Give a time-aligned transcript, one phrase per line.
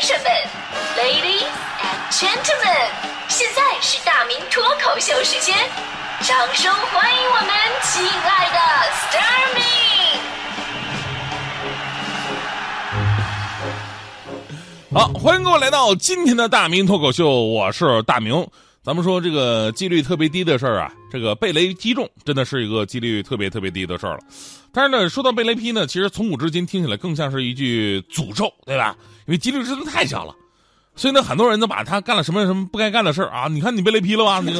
[0.00, 0.32] 先生们
[0.96, 1.44] ，Ladies
[1.82, 2.88] and Gentlemen，
[3.28, 5.54] 现在是大明脱口秀时间，
[6.22, 7.50] 掌声欢迎我们
[7.82, 8.58] 亲爱的
[8.92, 9.62] s t a r m y
[14.94, 18.48] 好，欢迎各位来到今天的大明脱口秀，我是大明。
[18.82, 24.20] 咱们说这个几率特别低的事儿啊，这个被雷击中真的是一个几率特别特别低的事儿了。
[24.72, 28.96] 但是呢，说到被雷劈呢，其实从古至今听起来更像是一句诅咒，对吧？
[29.26, 30.34] 因为几率真的太小了，
[30.96, 34.40] 所以呢，很多人都把他干了什么什么不该干的事儿啊，你看你被雷劈了吧？
[34.40, 34.58] 你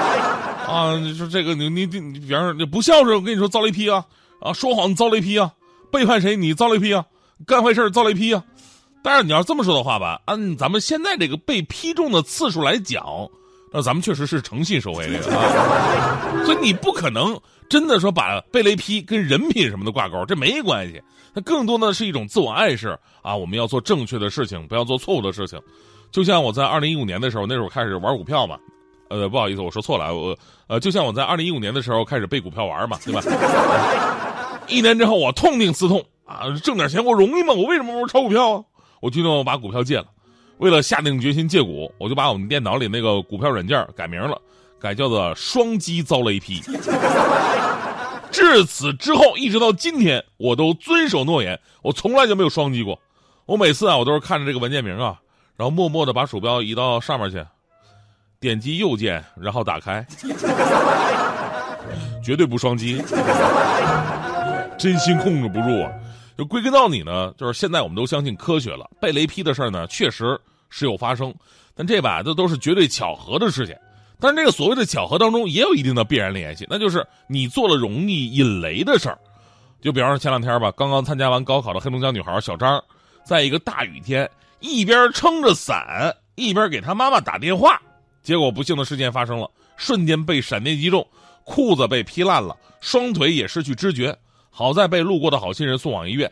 [0.66, 4.02] 啊，你说这个你你你，比方说你不孝顺，我跟你说遭雷劈啊
[4.40, 5.52] 啊，说谎遭雷劈啊，
[5.92, 7.04] 背叛谁你遭雷劈啊，
[7.46, 8.42] 干坏事遭雷劈啊。
[9.02, 13.04] 但是你要这么说的话吧，按咱们现在这个被劈中的次数来讲。
[13.70, 21.02] 那咱们确实是诚信守卫这个啊，所以你不可能真的说把被雷劈跟人品什么的挂钩，这没关系。
[21.34, 25.60] 它更多的是一种自我暗示啊，我们要做正确的事情，不要做错误的事情。
[26.10, 28.58] 就像我在二零一五年的时候，那时候开始玩股票嘛，
[29.10, 30.34] 呃，不好意思，我说错了，我
[30.66, 33.20] 呃，就像我在二零一五年的时候开始背股票玩嘛，对吧？
[34.66, 37.52] 一年之后我痛定思痛啊，挣点钱我容易吗？
[37.52, 38.64] 我为什么不炒股票啊？
[39.00, 40.06] 我决定把股票戒了。
[40.58, 44.40] 为了下定决心戒股，我就把我们电脑里那个股票软件改名了，
[44.80, 46.60] 改叫做“双击遭雷劈”。
[48.30, 53.00] 至此之后，一直到今天，我都遵守诺言，我从来就没有双击过。
[53.46, 55.18] 我每次啊，我都是看着这个文件名啊，
[55.56, 57.42] 然后默默的把鼠标移到上面去，
[58.38, 60.06] 点击右键，然后打开，
[62.22, 63.02] 绝对不双击，
[64.76, 65.90] 真心控制不住啊。
[66.38, 68.88] 就归根到底呢，就是现在我们都相信科学了。
[69.00, 70.38] 被雷劈的事儿呢，确实
[70.70, 71.34] 时有发生，
[71.74, 73.74] 但这把这都是绝对巧合的事情。
[74.20, 79.18] 但是这个所谓的巧合当中，也有一定的必然联系，那就是你做了容易引雷的事儿。
[79.80, 82.80] 就比方说前两天吧，刚刚参加完高考的黑龙江女孩小张，
[83.24, 87.82] 在一个大雨天，一边撑着伞，一边给她妈妈打电话，
[88.22, 91.04] 结果不幸的事件发生了，瞬间被闪电击中，
[91.42, 94.16] 裤子被劈烂了，双腿也失去知觉。
[94.50, 96.30] 好在被路过的好心人送往医院，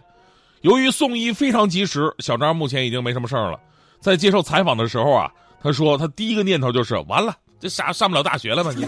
[0.62, 3.59] 由于送医非常及时，小张目前已经没什么事儿了。
[4.00, 5.31] 在接受采访的时候啊，
[5.62, 8.72] 他说他第一个念头就是完了，这上上不了大学了吗？
[8.76, 8.84] 你，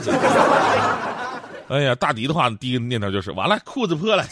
[1.68, 4.24] 哎呀，大迪的话第一个念头就是完了，裤子破了。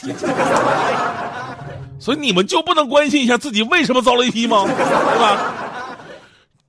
[1.98, 4.64] 所以你们就不能关心一下自己为什么遭雷劈吗？
[4.66, 5.52] 对吧？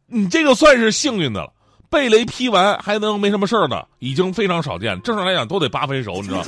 [0.07, 1.51] 你这个算是幸运的了。
[1.89, 4.99] 被雷劈完还能没什么事儿呢，已经非常少见。
[5.01, 6.41] 正常来讲都得八分熟，你知道。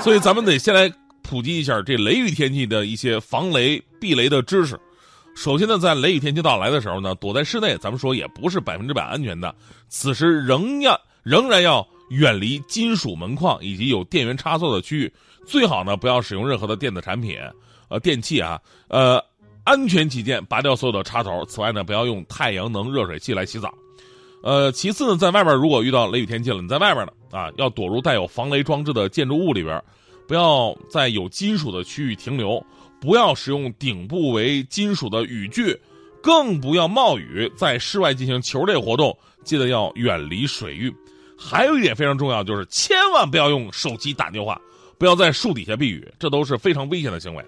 [0.00, 0.92] 所以咱们得先来
[1.22, 4.78] 普及一下这雷雨天气的一些防雷避雷的知识。
[5.34, 9.52] 首先呢，在雷雨天气到来的时候呢，躲在室内，咱们说也不是百分之百安全的。
[9.88, 15.12] 此时仍要仍然要远离金属门框以及有电源插座的区域，
[15.44, 17.36] 最好呢不要使用任何的电子产品，
[17.88, 19.20] 呃，电器啊，呃，
[19.64, 21.44] 安全起见，拔掉所有的插头。
[21.46, 23.74] 此外呢，不要用太阳能热水器来洗澡。
[24.42, 29.82] 呃，其次呢，在外边如果遇到雷雨天气了，你在外边呢啊，要躲入带有防雷装置的建筑物里边，
[30.28, 32.64] 不要在有金属的区域停留，
[33.00, 35.76] 不要使用顶部为金属的雨具，
[36.22, 40.94] 更不要冒雨在室外进行球类活动，记得要远离水域。
[41.36, 44.60] 还有一点非常重要，就是千万不要用手机打电话，
[44.96, 47.44] 不要在树底下避雨，这都是非常危险的行为。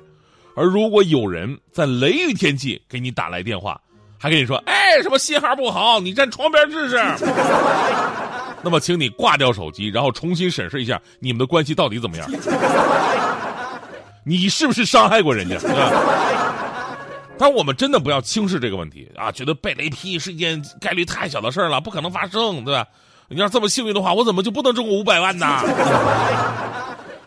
[0.54, 3.80] 而如果有人在雷雨天气给你打来电话，
[4.18, 6.00] 还跟你说，哎，什么信号不好？
[6.00, 6.96] 你站窗边试试。
[8.60, 12.28] 那么，请你挂掉手机，然后重新审视一下你们的关系到底怎么样。
[14.24, 15.56] 你是不是伤害过人家？
[17.38, 19.30] 但我们真的不要轻视这个问题啊！
[19.30, 22.84] 觉得被雷劈是一件概率太小的事了，不可能发生，对吧？
[23.28, 25.62] 你要这么幸运的话，我怎么就不能中过五百万呢？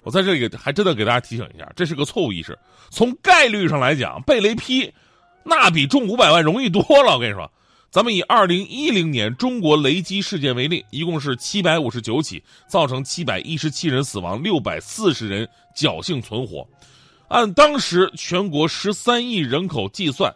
[0.04, 2.60] 我在这里还真的给大家提醒一下，这是个错误意识。
[2.90, 4.94] 从概率上来讲，被雷劈。
[5.44, 7.52] 那比中五百万容易多了，我跟你说，
[7.90, 16.68] 咱们以二零一零年中国雷击事件为例，一共是七百五十九起，造成七百一十七人死亡，六百四十人侥幸存活。
[17.28, 20.34] 按当时全国十三亿人口计算，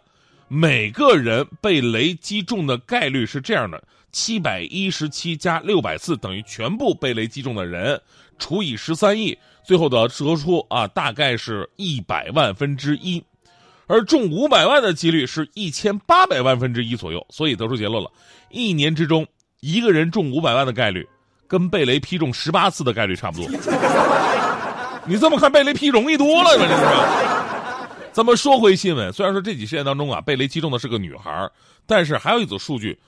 [0.48, 3.82] 每个人被雷击中的概率是这样的：
[4.12, 8.00] 七百一十七加六百四等于全部被雷击中的人
[8.38, 13.22] 除以十三亿，最后得得出啊，大概是一百万分之一。
[13.86, 18.10] 而中五百万的几率是一千八百万分之一左右，所以得出结论了：
[18.50, 19.26] 一年之中，
[19.60, 21.06] 一个人中五百万的概率，
[21.46, 23.48] 跟被雷劈中十八次的概率差不多。
[25.06, 26.66] 你这么看，被雷劈容易多了吧？
[26.68, 28.12] 这是。
[28.12, 31.48] 咱们说回新闻，虽然说这几事件当中啊，被雷击中的是个女孩，
[31.86, 32.98] 但是还有一组数据，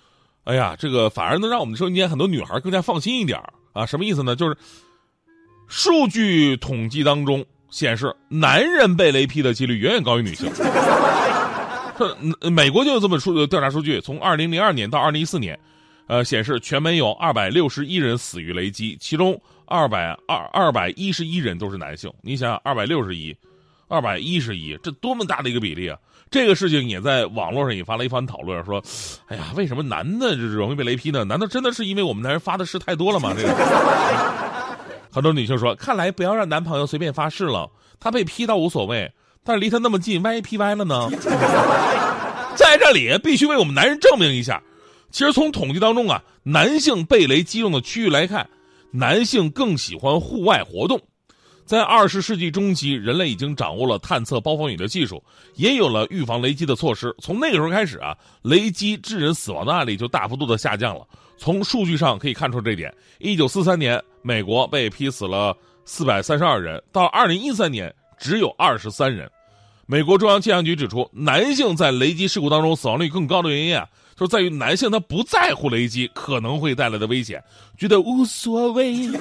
[0.44, 3.42] 哎呀，这个反而能让我们收音间很多女孩更加放心一点
[3.72, 3.84] 啊。
[3.84, 4.36] 什么意思呢？
[4.36, 4.56] 就是
[5.66, 7.44] 数据统计当中。
[7.70, 10.50] 显示男人被雷劈的几率远远高于女性，
[11.96, 15.58] 说 呃美国就有这么数调查数据，从二零零二年到二零一四年，
[16.06, 22.12] 呃，显示全美有二百六十一人死于雷击，其中二百二二百一十一人都是男性。
[22.22, 23.36] 你想想，二百六十一，
[23.88, 25.98] 二百一十一，这多么大的一个比例啊！
[26.30, 28.82] 这个事情也在网络上引发了一番讨论，说，
[29.28, 31.24] 哎呀，为什么男的就是容易被雷劈呢？
[31.24, 33.32] 难道真的是因为我们男人发的誓太多了吗？
[33.34, 33.48] 这个，
[35.18, 37.68] 很多女性说，看来不要让男朋友随便发誓了，
[37.98, 39.12] 他被劈倒无所谓，
[39.42, 41.10] 但是离他那么近，万一劈歪了呢？
[42.54, 44.62] 在这里必须为我们男人证明一下，
[45.10, 48.48] 其实从统计当中啊，男性被雷击中的区域来看，
[48.92, 51.00] 男性更喜欢户外活动。
[51.64, 55.22] 在二十世纪中期，人类已经掌握了探测暴风雨的技术，
[55.56, 57.14] 也有了预防雷击的措施。
[57.20, 61.06] 从那个时候开始啊，雷击致人死亡的案例就大幅度的下降了。
[61.36, 62.92] 从数据上可以看出这点。
[63.18, 69.30] 一九四三年，美国被劈死了四百三十二人，到二零一三年只有二十三人。
[69.86, 77.42] 美国中央气象局指出，男性在雷击事故当中死亡率更高的原因啊，就是在于男性他不在乎雷击可能会带来的危险，
[77.78, 79.08] 觉得无所谓。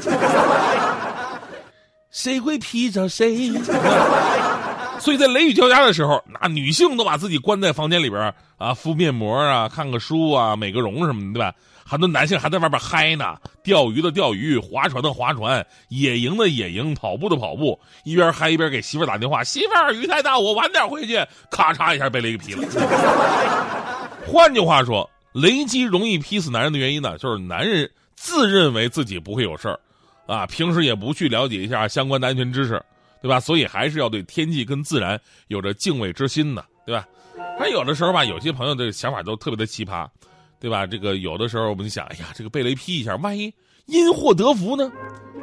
[2.12, 3.52] 谁会劈着谁？
[5.00, 11.54] 所以在雷雨交加的时候，那女性都把自己关在房间里边啊，敷面膜啊，看个书啊，美个容什么的，对吧？
[11.88, 21.18] 很多男性还在外边嗨呢，钓鱼的钓鱼，划船的划船，野营的野营，跑步的跑步，一边嗨一边给媳妇打电话：“媳妇，雨太大，我晚点回去。”
[21.50, 22.68] 咔嚓一下被雷劈了。
[24.28, 29.80] 换句话说，雷击容易劈死男人的原因呢，就是男人自认为自己不会有事儿。
[30.26, 32.84] 啊，平时也不去了解一下相关的安全知识，
[33.22, 33.40] 对吧？
[33.40, 35.18] 所以还是要对天气跟自然
[35.48, 37.08] 有着敬畏之心的，对吧？
[37.58, 40.06] 而有的时候吧，有些朋友的想法都特别的奇葩，
[40.60, 40.86] 对吧？
[40.86, 43.54] 这个有的时候我们想，哎呀，这个被雷劈一下，万一
[43.86, 44.92] 因祸得福呢，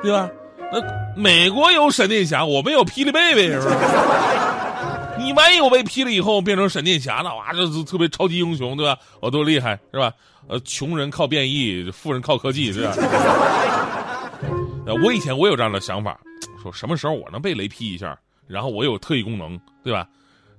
[0.03, 0.31] 对吧？
[0.73, 0.81] 那
[1.17, 5.17] 美国有闪电侠，我们有霹雳贝贝，是吧？
[5.19, 8.99] 你万一我被劈了以后变成闪电侠了，哇，这是特别超级英雄，对吧？
[9.21, 10.13] 我多厉害，是吧？
[10.49, 12.93] 呃，穷人靠变异，富人靠科技，是吧？
[14.87, 16.19] 呃，我以前我有这样的想法，
[16.63, 20.07] 说什么时候我能被雷劈一下，然后我有特异功能，对吧？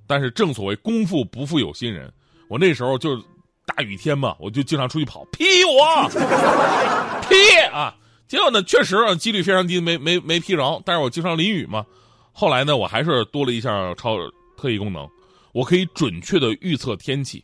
[0.08, 2.12] 但是正所谓功夫不负有心人，
[2.48, 3.22] 我那时候就是
[3.66, 6.10] 大雨天嘛，我就经常出去跑，劈我，
[7.28, 7.36] 劈
[7.72, 7.96] 啊！
[8.28, 10.82] 结果呢，确实啊，几率非常低，没没没劈着。
[10.86, 11.86] 但是我经常淋雨嘛，
[12.32, 14.18] 后来呢，我还是多了一项超
[14.58, 15.08] 特异功能，
[15.52, 17.44] 我可以准确的预测天气，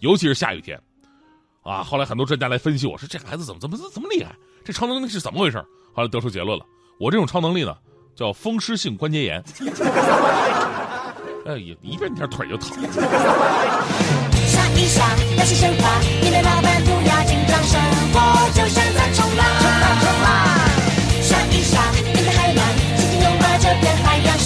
[0.00, 0.80] 尤其是下雨天，
[1.62, 1.82] 啊！
[1.82, 4.34] 后来很多专家来分析我说这孩子怎么怎么怎么厉害，
[4.64, 5.58] 这超能力是怎么回事？
[5.94, 6.64] 后来得出结论了，
[6.98, 7.76] 我这种超能力呢，
[8.14, 9.42] 叫风湿性关节炎。
[11.46, 12.76] 哎，呀一变天腿就疼。
[14.58, 15.06] 想一想，
[15.36, 17.80] 那些神话，面对老板不要紧张，生
[18.12, 19.46] 活就像在冲浪。
[19.60, 20.28] 冲浪冲浪。
[21.22, 21.80] 想一想，
[22.12, 22.64] 面对海浪，
[22.96, 24.36] 紧紧拥抱这片海洋，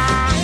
[0.00, 0.39] 记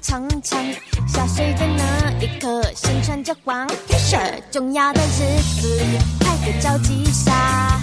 [0.00, 0.64] 长长。
[1.06, 4.18] 下水的那一刻，身穿着黄 T 恤，
[4.50, 7.80] 重要的日子里拍个照记下。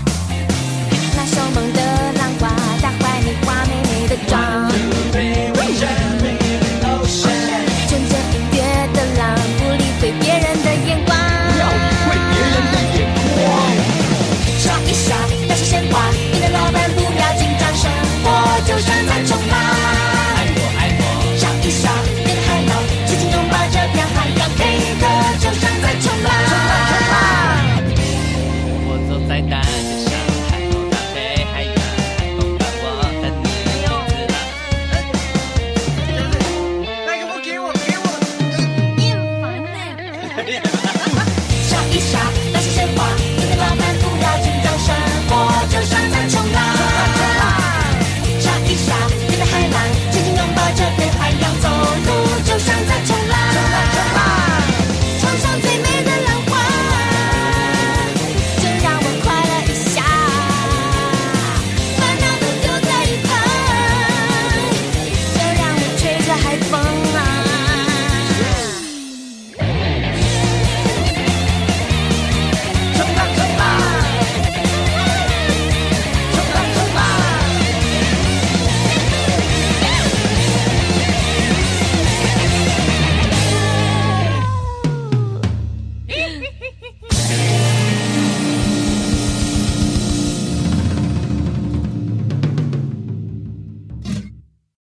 [1.15, 2.47] 那凶猛的浪花
[2.81, 4.88] 打坏你画美美的妆。